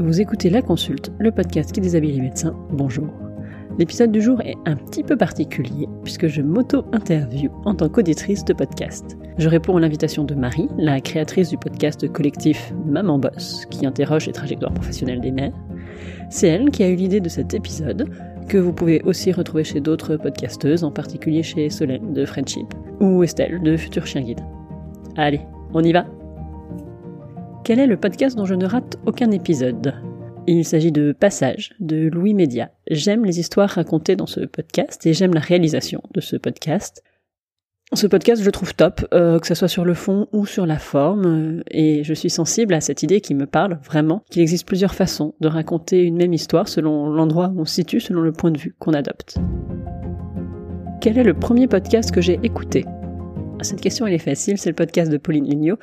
Vous 0.00 0.18
écoutez 0.18 0.48
La 0.48 0.62
Consulte, 0.62 1.12
le 1.18 1.30
podcast 1.30 1.72
qui 1.72 1.80
déshabille 1.82 2.12
les 2.12 2.22
médecins. 2.22 2.56
Bonjour. 2.70 3.06
L'épisode 3.78 4.10
du 4.10 4.22
jour 4.22 4.40
est 4.40 4.56
un 4.64 4.74
petit 4.74 5.02
peu 5.02 5.14
particulier 5.14 5.86
puisque 6.04 6.26
je 6.26 6.40
m'auto-interview 6.40 7.50
en 7.66 7.74
tant 7.74 7.90
qu'auditrice 7.90 8.42
de 8.46 8.54
podcast. 8.54 9.18
Je 9.36 9.46
réponds 9.46 9.76
à 9.76 9.80
l'invitation 9.80 10.24
de 10.24 10.34
Marie, 10.34 10.68
la 10.78 11.02
créatrice 11.02 11.50
du 11.50 11.58
podcast 11.58 12.10
collectif 12.10 12.72
Maman 12.86 13.18
Boss, 13.18 13.66
qui 13.66 13.84
interroge 13.84 14.26
les 14.26 14.32
trajectoires 14.32 14.72
professionnelles 14.72 15.20
des 15.20 15.32
mères. 15.32 15.52
C'est 16.30 16.48
elle 16.48 16.70
qui 16.70 16.82
a 16.82 16.88
eu 16.88 16.96
l'idée 16.96 17.20
de 17.20 17.28
cet 17.28 17.52
épisode, 17.52 18.08
que 18.48 18.56
vous 18.56 18.72
pouvez 18.72 19.02
aussi 19.02 19.32
retrouver 19.32 19.64
chez 19.64 19.80
d'autres 19.80 20.16
podcasteuses, 20.16 20.82
en 20.82 20.90
particulier 20.90 21.42
chez 21.42 21.68
Solène 21.68 22.14
de 22.14 22.24
Friendship 22.24 22.72
ou 23.00 23.22
Estelle 23.22 23.60
de 23.62 23.76
Futur 23.76 24.06
Chien 24.06 24.22
Guide. 24.22 24.40
Allez, 25.16 25.42
on 25.74 25.82
y 25.82 25.92
va 25.92 26.06
quel 27.64 27.78
est 27.78 27.86
le 27.86 27.96
podcast 27.96 28.36
dont 28.36 28.46
je 28.46 28.54
ne 28.54 28.66
rate 28.66 28.96
aucun 29.06 29.30
épisode? 29.30 29.94
Il 30.46 30.64
s'agit 30.64 30.92
de 30.92 31.12
Passage 31.12 31.72
de 31.78 32.08
Louis 32.08 32.34
Média. 32.34 32.70
J'aime 32.90 33.24
les 33.24 33.38
histoires 33.38 33.68
racontées 33.68 34.16
dans 34.16 34.26
ce 34.26 34.40
podcast 34.40 35.04
et 35.06 35.12
j'aime 35.12 35.34
la 35.34 35.40
réalisation 35.40 36.02
de 36.14 36.20
ce 36.20 36.36
podcast. 36.36 37.02
Ce 37.92 38.06
podcast, 38.06 38.40
je 38.40 38.46
le 38.46 38.52
trouve 38.52 38.74
top, 38.74 39.06
euh, 39.12 39.38
que 39.38 39.46
ce 39.46 39.54
soit 39.54 39.68
sur 39.68 39.84
le 39.84 39.94
fond 39.94 40.28
ou 40.32 40.46
sur 40.46 40.64
la 40.64 40.78
forme, 40.78 41.26
euh, 41.26 41.62
et 41.70 42.04
je 42.04 42.14
suis 42.14 42.30
sensible 42.30 42.72
à 42.72 42.80
cette 42.80 43.02
idée 43.02 43.20
qui 43.20 43.34
me 43.34 43.46
parle 43.46 43.80
vraiment, 43.84 44.22
qu'il 44.30 44.42
existe 44.42 44.66
plusieurs 44.66 44.94
façons 44.94 45.34
de 45.40 45.48
raconter 45.48 46.04
une 46.04 46.16
même 46.16 46.32
histoire 46.32 46.68
selon 46.68 47.10
l'endroit 47.10 47.52
où 47.54 47.60
on 47.60 47.64
se 47.64 47.74
situe, 47.74 48.00
selon 48.00 48.20
le 48.20 48.32
point 48.32 48.52
de 48.52 48.58
vue 48.58 48.76
qu'on 48.78 48.94
adopte. 48.94 49.38
Quel 51.00 51.18
est 51.18 51.24
le 51.24 51.34
premier 51.34 51.66
podcast 51.66 52.12
que 52.12 52.20
j'ai 52.20 52.38
écouté? 52.44 52.84
Cette 53.64 53.80
question, 53.80 54.06
elle 54.06 54.14
est 54.14 54.18
facile. 54.18 54.58
C'est 54.58 54.70
le 54.70 54.74
podcast 54.74 55.10
de 55.10 55.16
Pauline 55.16 55.44
Lignot, 55.44 55.78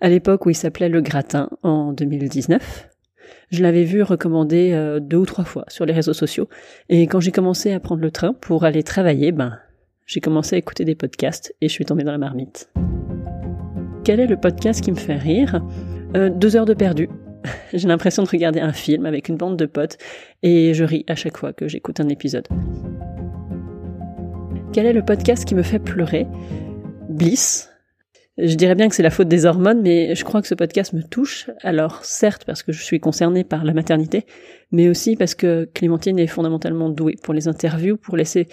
à 0.00 0.08
l'époque 0.08 0.46
où 0.46 0.50
il 0.50 0.54
s'appelait 0.54 0.88
Le 0.88 1.00
Gratin, 1.00 1.48
en 1.62 1.92
2019. 1.92 2.88
Je 3.50 3.62
l'avais 3.62 3.84
vu 3.84 4.02
recommander 4.02 4.72
euh, 4.72 4.98
deux 5.00 5.18
ou 5.18 5.26
trois 5.26 5.44
fois 5.44 5.64
sur 5.68 5.84
les 5.84 5.92
réseaux 5.92 6.14
sociaux. 6.14 6.48
Et 6.88 7.02
quand 7.06 7.20
j'ai 7.20 7.32
commencé 7.32 7.72
à 7.72 7.80
prendre 7.80 8.00
le 8.00 8.10
train 8.10 8.34
pour 8.34 8.64
aller 8.64 8.82
travailler, 8.82 9.32
ben, 9.32 9.58
j'ai 10.06 10.20
commencé 10.20 10.56
à 10.56 10.58
écouter 10.58 10.84
des 10.84 10.94
podcasts 10.94 11.54
et 11.60 11.68
je 11.68 11.72
suis 11.72 11.84
tombée 11.84 12.04
dans 12.04 12.12
la 12.12 12.18
marmite. 12.18 12.70
Quel 14.04 14.20
est 14.20 14.26
le 14.26 14.36
podcast 14.36 14.82
qui 14.82 14.90
me 14.90 14.96
fait 14.96 15.16
rire? 15.16 15.62
Euh, 16.16 16.28
Deux 16.30 16.56
heures 16.56 16.64
de 16.64 16.74
perdu. 16.74 17.08
j'ai 17.72 17.88
l'impression 17.88 18.22
de 18.22 18.28
regarder 18.28 18.60
un 18.60 18.72
film 18.72 19.06
avec 19.06 19.28
une 19.28 19.36
bande 19.36 19.56
de 19.56 19.66
potes 19.66 19.98
et 20.42 20.74
je 20.74 20.84
ris 20.84 21.04
à 21.08 21.14
chaque 21.14 21.36
fois 21.36 21.52
que 21.52 21.68
j'écoute 21.68 22.00
un 22.00 22.08
épisode. 22.08 22.48
Quel 24.72 24.86
est 24.86 24.92
le 24.92 25.04
podcast 25.04 25.44
qui 25.44 25.54
me 25.54 25.62
fait 25.62 25.78
pleurer? 25.78 26.26
Bliss. 27.08 27.70
Je 28.38 28.54
dirais 28.54 28.74
bien 28.74 28.88
que 28.88 28.94
c'est 28.94 29.02
la 29.02 29.10
faute 29.10 29.28
des 29.28 29.44
hormones, 29.44 29.82
mais 29.82 30.14
je 30.14 30.24
crois 30.24 30.40
que 30.40 30.48
ce 30.48 30.54
podcast 30.54 30.94
me 30.94 31.02
touche. 31.02 31.50
Alors 31.62 32.04
certes 32.04 32.44
parce 32.46 32.62
que 32.62 32.72
je 32.72 32.82
suis 32.82 32.98
concernée 32.98 33.44
par 33.44 33.64
la 33.64 33.74
maternité, 33.74 34.24
mais 34.70 34.88
aussi 34.88 35.16
parce 35.16 35.34
que 35.34 35.68
Clémentine 35.74 36.18
est 36.18 36.26
fondamentalement 36.26 36.88
douée 36.88 37.16
pour 37.22 37.34
les 37.34 37.46
interviews, 37.46 37.96
pour 37.96 38.16
laisser 38.16 38.48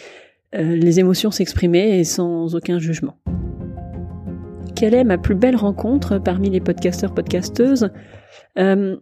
euh, 0.55 0.75
les 0.75 1.00
émotions 1.00 1.31
s'exprimer 1.31 2.00
et 2.00 2.03
sans 2.03 2.55
aucun 2.55 2.77
jugement. 2.80 3.17
Quelle 4.75 4.94
est 4.94 5.03
ma 5.03 5.17
plus 5.17 5.36
belle 5.36 5.55
rencontre 5.55 6.17
parmi 6.17 6.50
les 6.50 6.59
podcasteurs 6.59 7.14
podcasteuses? 7.14 7.89
Euh, 8.58 8.97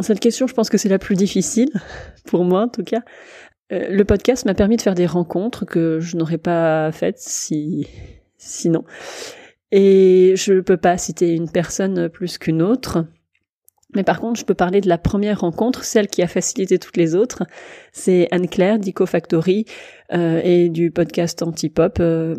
Cette 0.00 0.20
question, 0.20 0.46
je 0.46 0.54
pense 0.54 0.70
que 0.70 0.78
c'est 0.78 0.88
la 0.88 0.98
plus 0.98 1.16
difficile 1.16 1.70
pour 2.26 2.44
moi 2.44 2.62
en 2.62 2.68
tout 2.68 2.84
cas. 2.84 3.00
Euh, 3.72 3.88
le 3.90 4.04
podcast 4.04 4.46
m'a 4.46 4.54
permis 4.54 4.76
de 4.76 4.82
faire 4.82 4.94
des 4.94 5.06
rencontres 5.06 5.66
que 5.66 6.00
je 6.00 6.16
n'aurais 6.16 6.38
pas 6.38 6.90
faites 6.92 7.18
si 7.18 7.86
sinon. 8.38 8.84
Et 9.70 10.34
je 10.36 10.54
ne 10.54 10.60
peux 10.60 10.76
pas 10.78 10.96
citer 10.96 11.34
une 11.34 11.50
personne 11.50 12.08
plus 12.08 12.38
qu'une 12.38 12.62
autre. 12.62 13.04
Mais 13.94 14.04
par 14.04 14.20
contre, 14.20 14.38
je 14.38 14.44
peux 14.44 14.54
parler 14.54 14.80
de 14.80 14.88
la 14.88 14.98
première 14.98 15.40
rencontre, 15.40 15.84
celle 15.84 16.08
qui 16.08 16.22
a 16.22 16.26
facilité 16.26 16.78
toutes 16.78 16.96
les 16.96 17.14
autres. 17.14 17.44
C'est 17.92 18.28
Anne-Claire 18.30 18.78
d'Ico 18.78 19.06
Factory 19.06 19.64
euh, 20.12 20.40
et 20.44 20.68
du 20.68 20.90
podcast 20.90 21.42
Antipop. 21.42 21.98
Euh, 22.00 22.34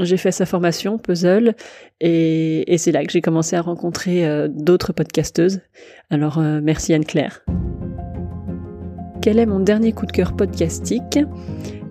j'ai 0.00 0.16
fait 0.16 0.32
sa 0.32 0.46
formation 0.46 0.98
puzzle 0.98 1.54
et, 2.00 2.74
c'est 2.78 2.92
là 2.92 3.04
que 3.04 3.12
j'ai 3.12 3.20
commencé 3.20 3.56
à 3.56 3.62
rencontrer 3.62 4.26
euh, 4.26 4.48
d'autres 4.48 4.92
podcasteuses. 4.92 5.60
Alors 6.10 6.38
euh, 6.38 6.60
merci 6.62 6.92
Anne-Claire. 6.92 7.44
Quel 9.22 9.38
est 9.38 9.46
mon 9.46 9.60
dernier 9.60 9.92
coup 9.92 10.06
de 10.06 10.12
cœur 10.12 10.36
podcastique? 10.36 11.18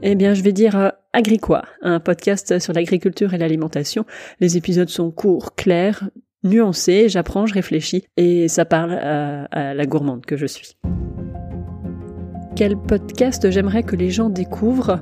Eh 0.02 0.16
bien, 0.16 0.34
je 0.34 0.44
vais 0.44 0.54
dire 0.54 0.92
Agricois, 1.16 1.64
un 1.82 2.02
podcast 2.02 2.60
sur 2.60 2.74
l'agriculture 2.74 3.34
et 3.34 3.38
l'alimentation. 3.38 4.06
Les 4.42 4.58
épisodes 4.58 4.90
sont 4.90 5.12
courts, 5.12 5.56
clairs, 5.56 6.10
nuancés, 6.44 7.08
j'apprends, 7.08 7.46
je 7.46 7.54
réfléchis, 7.54 8.04
et 8.18 8.50
ça 8.50 8.66
parle 8.66 8.92
à, 8.92 9.74
la 9.74 9.86
gourmande 9.86 10.26
que 10.26 10.36
je 10.36 10.46
suis. 10.46 10.76
Quel 12.58 12.76
podcast 12.76 13.50
j'aimerais 13.50 13.84
que 13.84 13.96
les 13.96 14.10
gens 14.10 14.30
découvrent? 14.30 15.00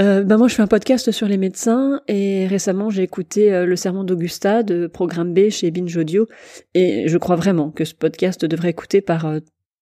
Euh, 0.00 0.24
ben 0.24 0.38
moi, 0.38 0.48
je 0.48 0.56
fais 0.56 0.62
un 0.62 0.66
podcast 0.66 1.12
sur 1.12 1.28
les 1.28 1.36
médecins 1.36 2.00
et 2.08 2.48
récemment, 2.48 2.90
j'ai 2.90 3.04
écouté 3.04 3.54
euh, 3.54 3.66
le 3.66 3.76
serment 3.76 4.02
d'Augusta 4.02 4.64
de 4.64 4.88
Programme 4.88 5.32
B 5.32 5.50
chez 5.50 5.70
Binge 5.70 5.96
Audio 5.96 6.26
et 6.74 7.06
je 7.06 7.16
crois 7.16 7.36
vraiment 7.36 7.70
que 7.70 7.84
ce 7.84 7.94
podcast 7.94 8.44
devrait 8.44 8.70
écouter 8.70 9.02
par 9.02 9.26
euh, 9.26 9.38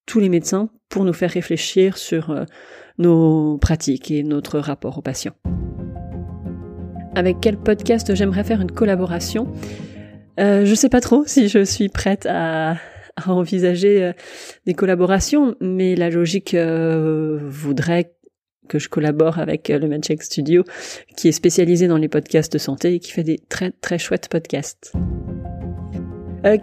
tous 0.08 0.18
les 0.18 0.30
médecins 0.30 0.70
pour 0.88 1.04
nous 1.04 1.12
faire 1.12 1.30
réfléchir 1.30 1.98
sur 1.98 2.30
euh, 2.30 2.44
nos 2.96 3.58
pratiques 3.58 4.10
et 4.10 4.24
notre 4.24 4.58
rapport 4.58 4.98
aux 4.98 5.02
patients. 5.02 5.34
Avec 7.14 7.36
quel 7.40 7.58
podcast 7.58 8.14
j'aimerais 8.14 8.42
faire 8.42 8.60
une 8.60 8.72
collaboration? 8.72 9.52
Euh, 10.40 10.64
Je 10.64 10.74
sais 10.74 10.88
pas 10.88 11.00
trop 11.00 11.24
si 11.26 11.48
je 11.48 11.62
suis 11.62 11.88
prête 11.90 12.26
à, 12.26 12.76
envisager 13.26 14.02
euh, 14.02 14.12
des 14.64 14.74
collaborations, 14.74 15.54
mais 15.60 15.94
la 15.94 16.08
logique 16.08 16.56
voudrait 16.56 18.14
que 18.68 18.78
je 18.78 18.88
collabore 18.88 19.38
avec 19.38 19.68
le 19.68 19.88
MedCheck 19.88 20.22
Studio, 20.22 20.64
qui 21.16 21.28
est 21.28 21.32
spécialisé 21.32 21.86
dans 21.86 21.96
les 21.96 22.08
podcasts 22.08 22.52
de 22.52 22.58
santé 22.58 22.94
et 22.94 22.98
qui 22.98 23.12
fait 23.12 23.24
des 23.24 23.38
très 23.48 23.72
très 23.72 23.98
chouettes 23.98 24.28
podcasts. 24.28 24.92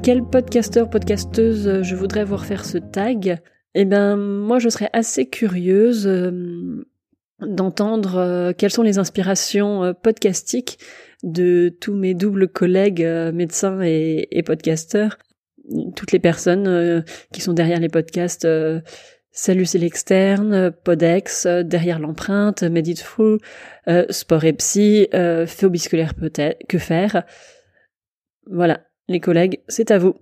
Quel 0.01 0.23
podcasteur, 0.23 0.89
podcasteuse 0.89 1.81
je 1.81 1.95
voudrais 1.95 2.23
voir 2.23 2.45
faire 2.45 2.65
ce 2.65 2.77
tag? 2.77 3.39
Eh 3.75 3.83
ben, 3.83 4.15
moi, 4.15 4.57
je 4.57 4.69
serais 4.69 4.89
assez 4.93 5.29
curieuse 5.29 6.07
euh, 6.07 6.85
d'entendre 7.41 8.15
euh, 8.15 8.53
quelles 8.57 8.71
sont 8.71 8.83
les 8.83 8.99
inspirations 8.99 9.83
euh, 9.83 9.93
podcastiques 9.93 10.79
de 11.23 11.75
tous 11.81 11.93
mes 11.93 12.13
doubles 12.13 12.47
collègues 12.47 13.05
médecins 13.33 13.81
et, 13.81 14.27
et, 14.31 14.43
podcasteurs, 14.43 15.17
toutes 15.95 16.11
les 16.11 16.19
personnes 16.19 17.03
qui 17.33 17.41
sont 17.41 17.53
derrière 17.53 17.79
les 17.79 17.89
podcasts. 17.89 18.47
Salut, 19.31 19.65
c'est 19.65 19.79
l'externe, 19.79 20.71
Podex, 20.83 21.47
derrière 21.47 21.97
l'empreinte, 21.97 22.61
Meditful, 22.61 23.39
Sport 24.11 24.43
et 24.43 24.53
Psy, 24.53 25.07
Féobisculaire 25.47 26.13
peut-être, 26.13 26.59
que 26.67 26.77
faire? 26.77 27.23
Voilà, 28.45 28.81
les 29.07 29.19
collègues, 29.19 29.61
c'est 29.67 29.91
à 29.91 29.97
vous. 29.99 30.15